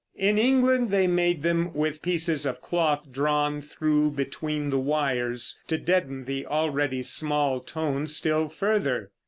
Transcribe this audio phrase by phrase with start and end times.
[0.15, 5.77] In England they made them with pieces of cloth drawn through between the wires, to
[5.77, 9.11] deaden the already small tone still further.